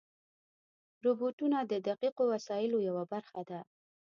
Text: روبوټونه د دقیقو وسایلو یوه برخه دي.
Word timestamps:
روبوټونه 1.05 1.57
د 1.71 1.73
دقیقو 1.87 2.23
وسایلو 2.33 2.77
یوه 2.87 3.03
برخه 3.13 3.39
دي. 3.49 3.61